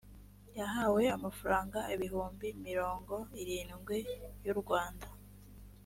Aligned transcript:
yahawe 0.59 1.03
amafaranga 1.17 1.79
ibihumbi 1.95 2.47
mirongo 2.67 3.15
irindwi 3.41 3.97
y’u 4.45 4.55
rwanda 4.61 5.07